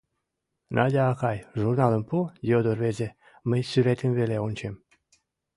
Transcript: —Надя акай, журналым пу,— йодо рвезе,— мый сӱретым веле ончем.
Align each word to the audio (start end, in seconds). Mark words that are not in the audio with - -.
—Надя 0.75 1.03
акай, 1.11 1.37
журналым 1.61 2.03
пу,— 2.09 2.17
йодо 2.49 2.71
рвезе,— 2.77 3.07
мый 3.49 3.61
сӱретым 3.69 4.11
веле 4.19 4.37
ончем. 4.47 4.73